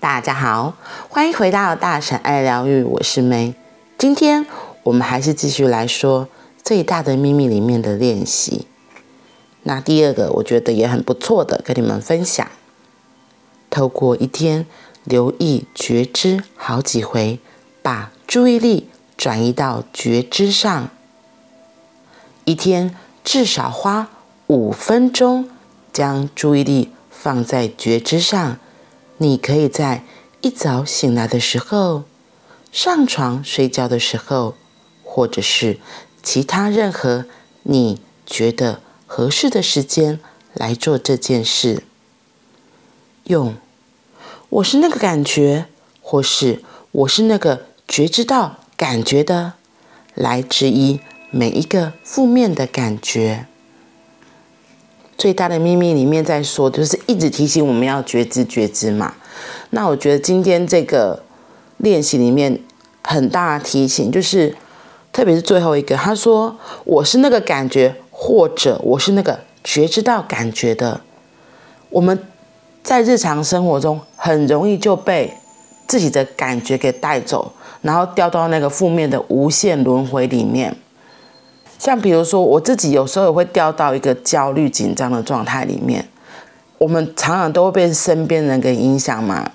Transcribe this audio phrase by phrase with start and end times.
[0.00, 0.74] 大家好，
[1.08, 3.52] 欢迎回到大婶爱疗愈，我是梅。
[3.96, 4.46] 今天
[4.84, 6.28] 我们还是继续来说
[6.62, 8.68] 最大的秘密里面的练习。
[9.64, 12.46] 那第二个我觉得也很不错的，跟你们分享。
[13.70, 14.66] 透过一天
[15.02, 17.40] 留意觉知好几回，
[17.82, 20.90] 把注意力转移到觉知上。
[22.44, 22.94] 一天
[23.24, 24.08] 至少花
[24.46, 25.50] 五分钟，
[25.92, 28.58] 将注意力放在觉知上。
[29.18, 30.04] 你可以在
[30.40, 32.04] 一早醒来的时候，
[32.72, 34.54] 上床睡觉的时候，
[35.04, 35.78] 或者是
[36.22, 37.26] 其他任何
[37.64, 40.18] 你觉得合适的时间
[40.54, 41.82] 来做这件事。
[43.24, 43.56] 用
[44.48, 45.66] “我是那个感觉”
[46.00, 46.62] 或是
[46.92, 49.54] “我是那个觉知到感觉的”
[50.14, 51.00] 来质疑。
[51.30, 53.46] 每一个负面的感觉，
[55.18, 59.12] 最大的秘密里面在说，就是一直提醒我们要觉知觉知嘛。
[59.70, 61.20] 那我觉得今天这个
[61.78, 62.60] 练习里面
[63.02, 64.54] 很大的提醒，就是
[65.12, 71.00] 特别是最后一个，他说我是那个感觉，或者我是那个觉知到感觉的。
[71.90, 72.16] 我们
[72.84, 75.34] 在日常生活中很容易就被
[75.88, 80.76] 自己的感觉给带走，然后掉到那个负面的无限轮回里面。
[81.78, 86.06] 像比如说，我自己有时候也会掉到一个焦虑紧张的状态里面。
[86.76, 89.50] 我们常常都会被身边人给影响嘛。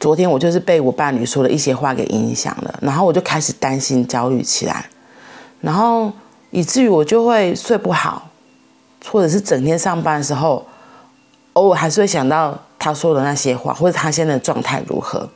[0.00, 4.88] 昨天我就是被我伴侣说的一些话给影响了，然后我就开始担心、焦虑起来，
[5.60, 6.12] 然后
[6.50, 8.28] 以至于我就会睡不好，
[9.10, 10.64] 或者是整天上班的时候，
[11.54, 15.28] 偶尔还是会想到他说的那些话，或者他现在的状态如何。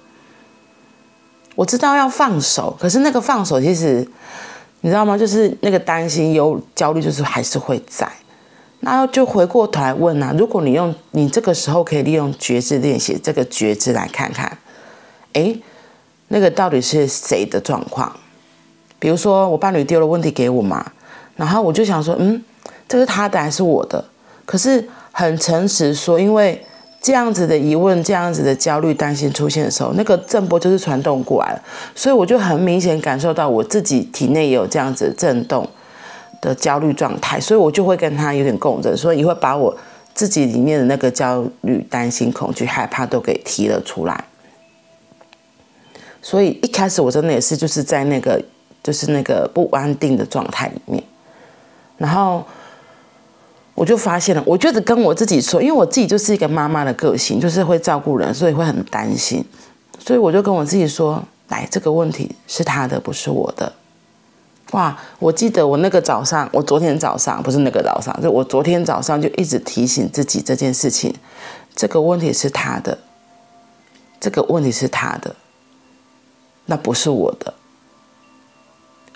[1.55, 4.09] 我知道要放手，可是那个放手其实。
[4.83, 5.17] 你知道吗？
[5.17, 8.07] 就是那个担心、忧、焦虑，就是还是会在。
[8.81, 14.59] 那就回过头来问啊，如果你用你这个时候可以利用觉知练习这个觉知来看看，
[15.33, 15.59] 诶，
[16.29, 18.15] 那个到底是谁的状况？
[18.99, 20.93] 比如说我伴侣丢了问题给我嘛，
[21.37, 22.43] 然后我就想说，嗯，
[22.87, 24.05] 这是他的还是我的？
[24.45, 26.65] 可是很诚实说，因为。
[27.03, 31.61] 这样子的疑问，这样子的焦虑、担心出现的时候，那个震波就是传动过来，
[31.97, 35.69] 所以我就很明显感受到我自己体内也有这样子震动
[36.41, 39.77] 的焦虑状态，所以我就会跟他有点共振，所以也会把我
[40.15, 44.25] 自己里面的那个焦虑、担心、恐惧、害怕都给提了出来。
[46.23, 48.41] 所以一开始我真的也是就是在那个
[48.81, 51.03] 就是那个不安定的状态里面，
[51.99, 52.45] 然后。
[53.75, 59.43] 我就发现了，我觉得跟我自己说，因为我自己就是一个妈妈的个性，就是会照顾人，所以会很担心，
[59.99, 63.73] 所以我就跟我自己说，来，这个问题是他的，不是我的。
[64.73, 71.15] 哇，我记得我那个早上，我昨天早上不是那个早上，就我昨天早上就一直提醒自己这件事情，
[71.75, 72.99] 这个问题是他的，
[74.21, 75.35] 这个问题是他的，
[76.67, 77.55] 那不是我的。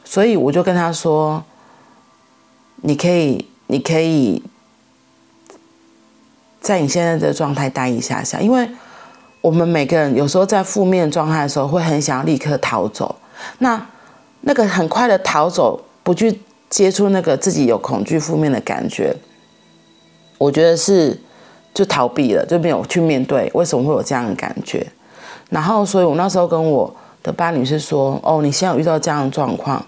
[0.03, 1.45] 所以我就跟他说，
[2.77, 3.47] 你可以。
[3.69, 4.43] 你可以
[6.61, 8.69] 在你现在的状态待一下下，因为
[9.41, 13.15] 我们每个人有时候在负面状态的时候，会很想要立刻逃走。
[13.59, 13.87] 那
[14.41, 19.15] 那个很快的逃走，不去接触那个自己有恐惧、负面的感觉，
[20.39, 21.21] 我觉得是
[21.73, 24.87] 就逃避了，就没有去面对为什么会有这样的感觉。
[25.51, 29.85] 然后，所以我那时候跟我的伴侣是说：“哦，你现在遇到这样的状况，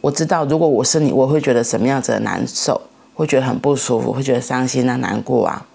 [0.00, 2.80] 我知道，如果我是你，我会觉得什么样子的难受。”
[3.14, 5.66] 会觉得很不舒服，会觉得伤心啊、难过啊。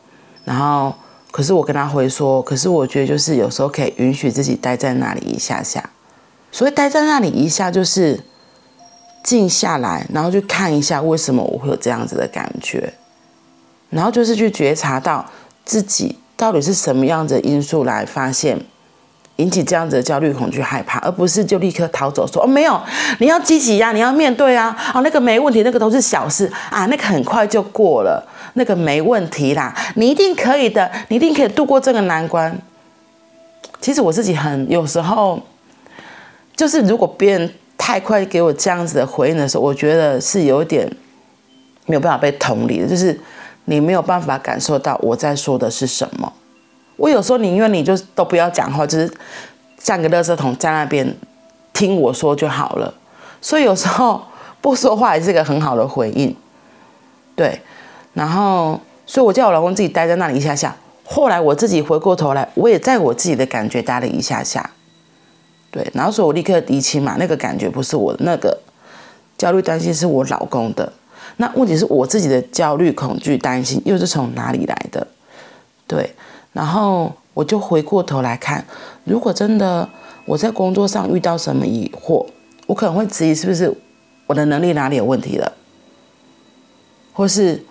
[0.45, 0.93] 然后，
[1.31, 5.89] 可是我跟他回说，可是我觉得就是有时候可以允许自己待在那里一下下。
[6.51, 8.23] 所以待在那里一下，就是
[9.23, 12.93] 静下来，然后去看一下为什么我会有这样子的感觉，
[13.89, 15.25] 然后就是去觉察到
[15.63, 18.59] 自己到底是什么样的因素来发现。
[19.39, 22.79] 引起这样子的焦虑、恐惧、害怕，而不是就立刻逃走，说哦没有，
[23.19, 28.21] 你要积极呀，你要面对啊，哦那个没问题，那个都是小事啊，那个很快就过了，
[28.53, 32.55] 那个没问题啦，你一定可以的，你一定可以度过这个难关。
[33.81, 35.41] 其实我自己很有时候，
[36.55, 40.85] 就是如果别人太快给我这样子的回应的时候，我觉得是有点
[41.85, 43.17] 没有办法被同理的，就是
[43.65, 46.33] 你没有办法感受到我在说的是什么。
[46.99, 49.11] 我有时候宁愿你就都不要讲话，就是
[49.79, 51.15] 像个垃圾桶在那边
[51.71, 52.93] 听我说就好了。
[53.41, 54.21] 所以有时候
[54.59, 56.35] 不说话也是一个很好的回应，
[57.35, 57.61] 对。
[58.13, 60.75] 然后，所以我叫我老公自己待在那里一下下。
[61.05, 64.69] 后来我自己回过头来，我也在我自己的感觉待了一下下，
[65.71, 65.89] 对。
[65.93, 68.59] 然后所以我立刻离清嘛，那个感觉不是我的，那个
[69.37, 70.91] 焦虑担心是我老公的。
[71.37, 75.07] 那问题是我自己的焦虑恐惧担心又是从哪里来的？
[75.87, 76.13] 对。
[76.51, 78.65] 然后我就回过头来看，
[79.03, 79.87] 如果真的
[80.25, 82.25] 我在工作上遇到什么疑惑，
[82.65, 83.71] 我可能会质疑是不是
[84.25, 85.53] 我的能力哪里有问题了，
[87.13, 87.63] 或是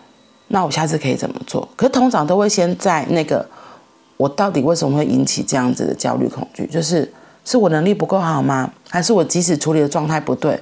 [0.47, 1.69] 那我下次可以怎么做？
[1.77, 3.45] 可是通常都会先在那个
[4.17, 7.13] 我到底为什么会引起这样子的焦虑恐惧，就是
[7.45, 8.73] 是我能力不够好吗？
[8.89, 10.59] 还是我即使处理的状态不对，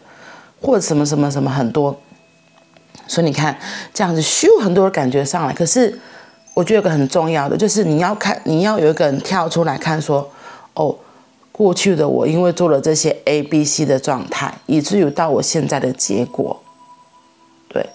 [0.60, 1.94] 或者什么什么什么很多？
[3.06, 3.56] 所以你看
[3.92, 6.00] 这样子咻很多的感觉上来，可是。
[6.56, 10.26] 我觉得有个很重要的，就是你要看，你要有一个人跳出来看，说，
[10.73, 10.97] 哦，
[11.53, 16.58] 过去的我因为做了这些 A、B、C 的状态，以至于到我现在的结果。
[17.69, 17.87] 对，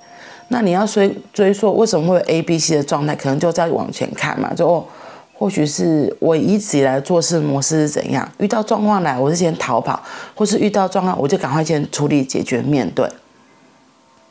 [0.50, 4.86] 那你要追追溯为什么会有 A、B、C 的状态，可能就再往前看嘛，就哦，
[5.34, 10.00] 或许是我一直以来做事模式是怎样，遇到状况来，我是先逃跑，
[10.36, 13.10] 或是遇到状况，我就赶快先处理、解决、面对。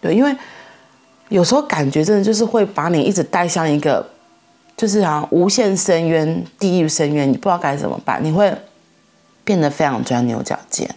[0.01, 0.33] 对，因为
[1.31, 4.09] 有时候感觉真的就是会把你一直带向一个。
[4.81, 8.51] 就是啊，无限深渊、地狱深渊，你不知道该怎么办，你会
[9.45, 10.89] 变得非常钻牛角尖。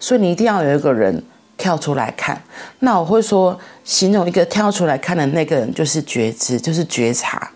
[0.00, 1.22] 所以你一定要有一个人
[1.56, 2.42] 跳出来看。
[2.80, 7.52] 那我会说，形容一个跳出来看的那个人，就是觉知，就是觉察。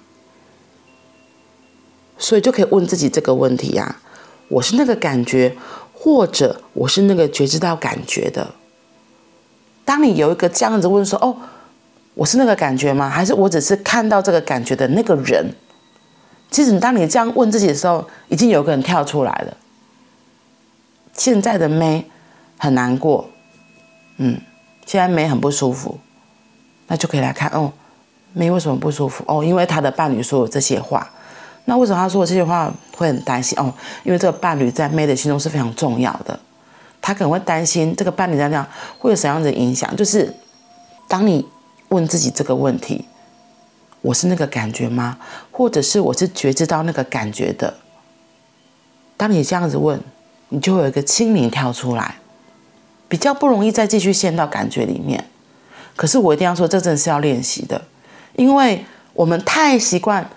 [2.17, 4.01] 所以就可以问自己这个问题啊：
[4.47, 5.57] 我是那个感觉，
[5.93, 8.55] 或者我是那个觉知到感觉的？
[9.85, 11.37] 当你有一个这样子问说：“哦。”
[12.15, 13.09] 我是那个感觉吗？
[13.09, 15.55] 还是我只是看到这个感觉的那个人？
[16.51, 19.57] 其实，当你这样问自己的时候，已经有个人跳出来了。
[21.15, 22.07] 现在的梅
[22.59, 23.31] 很难过，
[24.19, 24.39] 嗯，
[24.85, 25.99] 现在梅很不舒服，
[26.89, 27.73] 那就可以来看哦
[28.35, 29.25] 梅为什么不舒服？
[29.27, 31.11] 哦，因为他的伴侣说了这些话。
[31.65, 33.59] 那为什么他说的这些话会很担心？
[33.59, 33.73] 哦，
[34.05, 36.39] 因为这个伴侣在梅的心中是非常重要的，
[37.01, 38.67] 他可能会担心这个伴侣在这样
[38.99, 39.97] 会有什么样的影响？
[39.97, 40.35] 就是
[41.09, 41.49] 当你。
[41.93, 43.05] 问自己这个问题：
[44.01, 45.19] 我是那个感觉吗？
[45.51, 47.75] 或者是我是觉知到那个感觉的？
[49.19, 50.01] 当你这样子问，
[50.49, 52.17] 你就会有一个清明跳出来，
[53.09, 55.27] 比较不容易再继续陷到感觉里面。
[55.95, 57.83] 可是我一定要说，这真的是要练习的，
[58.37, 60.29] 因为我们太习惯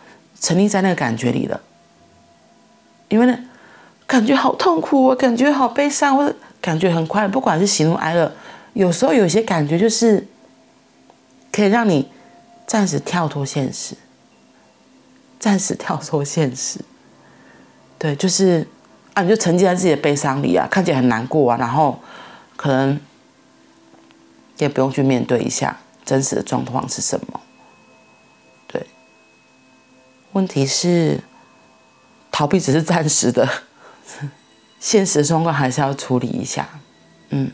[0.41, 1.61] 沉溺在那个感觉里了。
[3.07, 3.39] 因为呢，
[4.05, 8.29] 感觉好痛苦，我感觉好悲伤，或者感觉很快，不管是喜怒哀乐，
[8.73, 10.27] 有时候有些感觉就是。
[11.55, 12.11] 可以让你
[12.67, 13.95] 暂时跳脱现实，
[15.39, 16.81] 暂时跳脱现实。
[17.97, 18.67] 对，就是
[19.13, 21.97] 啊，你就沉浸在自己的悲伤里啊，看起来很难过啊，然后
[22.57, 22.99] 可能
[24.57, 27.39] 也不用去面对一下真实的状况是什么。
[28.67, 28.85] 对，
[30.33, 31.23] 问题是
[32.29, 33.47] 逃避只是暂时的，
[34.81, 36.67] 现实的状况还是要处理一下。
[37.29, 37.49] 嗯，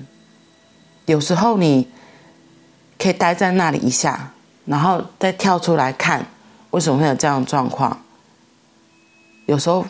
[1.05, 1.87] 有时候你。
[3.01, 4.31] 可以待在那里一下，
[4.65, 6.23] 然后再跳出来看，
[6.69, 7.99] 为什么会有这样的状况？
[9.47, 9.83] 有时候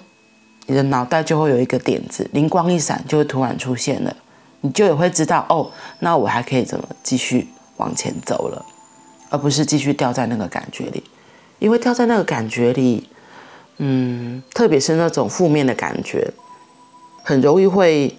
[0.67, 4.15] 你的脑袋就会有一个点子，灵光一闪，就会突然出现了，
[4.61, 5.69] 你就也会知道哦，
[5.99, 8.65] 那我还可以怎么继续往前走了，
[9.29, 11.03] 而不是继续掉在那个感觉里，
[11.59, 13.09] 因为掉在那个感觉里，
[13.79, 16.31] 嗯，特别是那种负面的感觉，
[17.23, 18.17] 很容易会，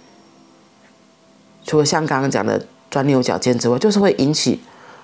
[1.64, 4.60] 除了像刚刚讲的钻牛角尖之外，就是会引起。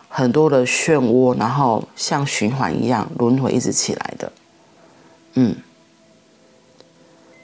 [0.08, 4.32] 很多的漩涡，然后像循环一样轮回一直起来的，
[5.34, 5.56] 嗯，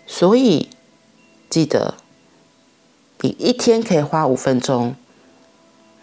[0.06, 0.70] 所以
[1.50, 1.94] 记得
[3.20, 4.96] 你一天可以花五分钟，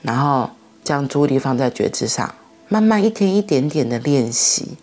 [0.01, 0.51] 然后
[0.83, 2.33] 将注意力放在觉知上，
[2.69, 4.77] 慢慢一天一点点的练习，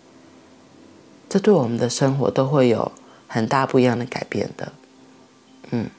[1.29, 2.91] 这对我们的生活都会有
[3.27, 4.73] 很大不一样的改变的，
[5.71, 5.89] 嗯，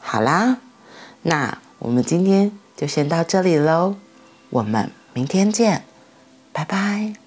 [0.00, 0.58] 好啦，
[1.22, 3.96] 那我们今天就先到这里喽。
[4.52, 5.82] 我们明天见，
[6.52, 7.21] 拜拜。